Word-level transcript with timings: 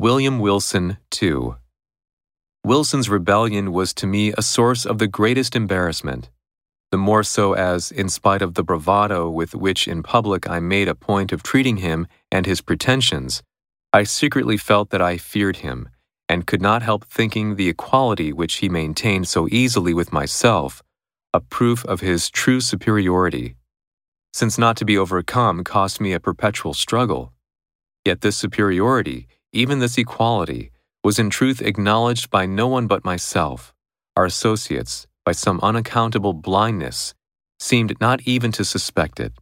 William 0.00 0.38
Wilson, 0.38 0.96
too. 1.10 1.56
Wilson's 2.64 3.10
rebellion 3.10 3.70
was 3.70 3.92
to 3.92 4.06
me 4.06 4.32
a 4.32 4.40
source 4.40 4.86
of 4.86 4.96
the 4.96 5.06
greatest 5.06 5.54
embarrassment, 5.54 6.30
the 6.90 6.96
more 6.96 7.22
so 7.22 7.52
as, 7.52 7.92
in 7.92 8.08
spite 8.08 8.40
of 8.40 8.54
the 8.54 8.62
bravado 8.62 9.28
with 9.28 9.54
which 9.54 9.86
in 9.86 10.02
public 10.02 10.48
I 10.48 10.58
made 10.58 10.88
a 10.88 10.94
point 10.94 11.32
of 11.32 11.42
treating 11.42 11.76
him 11.76 12.06
and 12.32 12.46
his 12.46 12.62
pretensions, 12.62 13.42
I 13.92 14.04
secretly 14.04 14.56
felt 14.56 14.88
that 14.88 15.02
I 15.02 15.18
feared 15.18 15.58
him, 15.58 15.90
and 16.30 16.46
could 16.46 16.62
not 16.62 16.80
help 16.80 17.04
thinking 17.04 17.56
the 17.56 17.68
equality 17.68 18.32
which 18.32 18.54
he 18.54 18.70
maintained 18.70 19.28
so 19.28 19.48
easily 19.50 19.92
with 19.92 20.14
myself 20.14 20.82
a 21.34 21.40
proof 21.40 21.84
of 21.84 22.00
his 22.00 22.30
true 22.30 22.62
superiority, 22.62 23.54
since 24.32 24.56
not 24.56 24.78
to 24.78 24.86
be 24.86 24.96
overcome 24.96 25.62
cost 25.62 26.00
me 26.00 26.14
a 26.14 26.20
perpetual 26.20 26.72
struggle. 26.72 27.34
Yet 28.06 28.22
this 28.22 28.38
superiority, 28.38 29.28
even 29.52 29.78
this 29.78 29.98
equality, 29.98 30.70
was 31.02 31.18
in 31.18 31.30
truth 31.30 31.60
acknowledged 31.62 32.30
by 32.30 32.46
no 32.46 32.66
one 32.68 32.86
but 32.86 33.04
myself, 33.04 33.74
our 34.16 34.26
associates, 34.26 35.06
by 35.24 35.32
some 35.32 35.60
unaccountable 35.62 36.32
blindness, 36.32 37.14
seemed 37.58 38.00
not 38.00 38.20
even 38.22 38.52
to 38.52 38.64
suspect 38.64 39.20
it. 39.20 39.32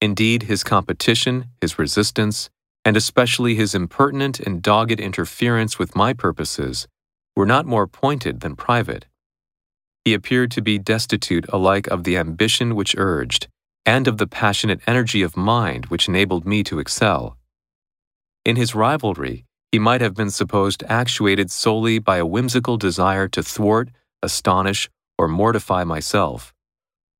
Indeed, 0.00 0.44
his 0.44 0.62
competition, 0.62 1.46
his 1.60 1.78
resistance, 1.78 2.50
and 2.84 2.96
especially 2.96 3.54
his 3.54 3.74
impertinent 3.74 4.40
and 4.40 4.62
dogged 4.62 5.00
interference 5.00 5.78
with 5.78 5.96
my 5.96 6.12
purposes, 6.12 6.86
were 7.34 7.46
not 7.46 7.66
more 7.66 7.86
pointed 7.86 8.40
than 8.40 8.56
private. 8.56 9.06
He 10.04 10.14
appeared 10.14 10.50
to 10.52 10.62
be 10.62 10.78
destitute 10.78 11.46
alike 11.52 11.86
of 11.86 12.04
the 12.04 12.16
ambition 12.16 12.74
which 12.74 12.94
urged, 12.96 13.48
and 13.84 14.06
of 14.06 14.18
the 14.18 14.26
passionate 14.26 14.80
energy 14.86 15.22
of 15.22 15.36
mind 15.36 15.86
which 15.86 16.08
enabled 16.08 16.46
me 16.46 16.62
to 16.64 16.78
excel. 16.78 17.37
In 18.48 18.56
his 18.56 18.74
rivalry, 18.74 19.44
he 19.72 19.78
might 19.78 20.00
have 20.00 20.14
been 20.14 20.30
supposed 20.30 20.82
actuated 20.88 21.50
solely 21.50 21.98
by 21.98 22.16
a 22.16 22.24
whimsical 22.24 22.78
desire 22.78 23.28
to 23.28 23.42
thwart, 23.42 23.90
astonish, 24.22 24.88
or 25.18 25.28
mortify 25.28 25.84
myself, 25.84 26.54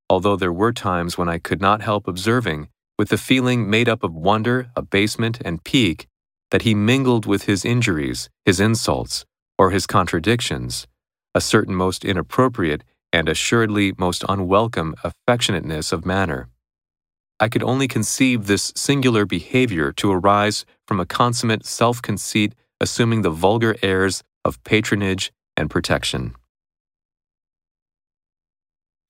although 0.09 0.35
there 0.35 0.51
were 0.51 0.73
times 0.73 1.19
when 1.19 1.29
I 1.29 1.37
could 1.37 1.61
not 1.61 1.83
help 1.83 2.07
observing, 2.07 2.69
with 2.97 3.13
a 3.13 3.17
feeling 3.17 3.69
made 3.69 3.87
up 3.87 4.03
of 4.03 4.15
wonder, 4.15 4.71
abasement, 4.75 5.37
and 5.45 5.63
pique, 5.63 6.07
that 6.49 6.63
he 6.63 6.73
mingled 6.73 7.27
with 7.27 7.43
his 7.43 7.63
injuries, 7.63 8.27
his 8.43 8.59
insults, 8.59 9.23
or 9.59 9.69
his 9.69 9.85
contradictions, 9.85 10.87
a 11.35 11.41
certain 11.41 11.75
most 11.75 12.03
inappropriate 12.03 12.83
and 13.13 13.29
assuredly 13.29 13.93
most 13.99 14.25
unwelcome 14.27 14.95
affectionateness 15.03 15.93
of 15.93 16.07
manner. 16.07 16.49
I 17.39 17.47
could 17.47 17.63
only 17.63 17.87
conceive 17.87 18.47
this 18.47 18.73
singular 18.75 19.25
behavior 19.25 19.91
to 19.93 20.11
arise 20.11 20.65
from 20.87 20.99
a 20.99 21.05
consummate 21.05 21.65
self 21.65 22.01
conceit 22.01 22.53
assuming 22.81 23.21
the 23.21 23.29
vulgar 23.29 23.75
airs 23.81 24.23
of 24.45 24.63
patronage 24.63 25.31
and 25.57 25.69
protection. 25.69 26.35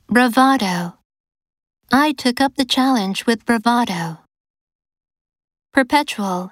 Bravado. 0.07 0.95
I 1.91 2.13
took 2.13 2.41
up 2.41 2.55
the 2.55 2.65
challenge 2.65 3.25
with 3.25 3.45
bravado. 3.45 4.19
Perpetual. 5.73 6.51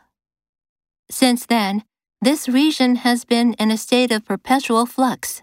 Since 1.09 1.45
then, 1.45 1.83
this 2.21 2.49
region 2.49 2.97
has 2.97 3.25
been 3.25 3.53
in 3.53 3.71
a 3.71 3.77
state 3.77 4.11
of 4.11 4.25
perpetual 4.25 4.85
flux. 4.85 5.41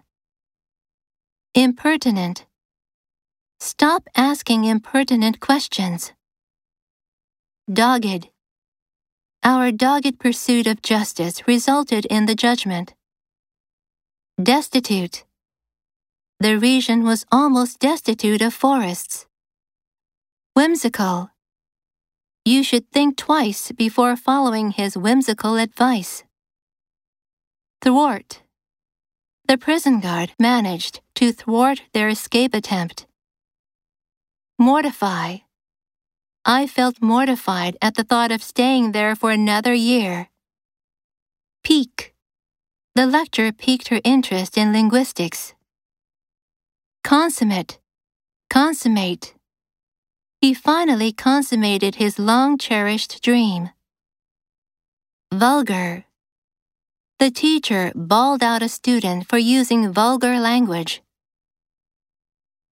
Impertinent. 1.54 2.46
Stop 3.60 4.08
asking 4.16 4.64
impertinent 4.64 5.40
questions. 5.40 6.12
Dogged. 7.72 8.28
Our 9.42 9.72
dogged 9.72 10.18
pursuit 10.18 10.66
of 10.66 10.82
justice 10.82 11.48
resulted 11.48 12.04
in 12.04 12.26
the 12.26 12.34
judgment. 12.34 12.92
Destitute. 14.36 15.24
The 16.40 16.58
region 16.58 17.04
was 17.04 17.24
almost 17.32 17.78
destitute 17.78 18.42
of 18.42 18.52
forests. 18.52 19.26
Whimsical. 20.52 21.30
You 22.44 22.62
should 22.62 22.90
think 22.90 23.16
twice 23.16 23.72
before 23.72 24.14
following 24.14 24.72
his 24.72 24.94
whimsical 24.94 25.56
advice. 25.56 26.22
Thwart. 27.80 28.42
The 29.48 29.56
prison 29.56 30.00
guard 30.00 30.32
managed 30.38 31.00
to 31.14 31.32
thwart 31.32 31.80
their 31.94 32.10
escape 32.10 32.52
attempt. 32.52 33.06
Mortify. 34.58 35.43
I 36.46 36.66
felt 36.66 37.00
mortified 37.00 37.78
at 37.80 37.94
the 37.94 38.04
thought 38.04 38.30
of 38.30 38.42
staying 38.42 38.92
there 38.92 39.16
for 39.16 39.30
another 39.30 39.72
year. 39.72 40.28
Pique. 41.62 42.14
The 42.94 43.06
lecture 43.06 43.50
piqued 43.50 43.88
her 43.88 44.00
interest 44.04 44.58
in 44.58 44.70
linguistics. 44.70 45.54
Consummate. 47.02 47.78
Consummate. 48.50 49.34
He 50.42 50.52
finally 50.52 51.12
consummated 51.12 51.94
his 51.94 52.18
long 52.18 52.58
cherished 52.58 53.22
dream. 53.22 53.70
Vulgar. 55.32 56.04
The 57.18 57.30
teacher 57.30 57.90
bawled 57.94 58.42
out 58.42 58.62
a 58.62 58.68
student 58.68 59.26
for 59.26 59.38
using 59.38 59.90
vulgar 59.90 60.38
language. 60.38 61.03